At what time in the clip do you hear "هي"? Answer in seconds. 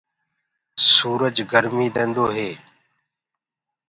2.35-2.49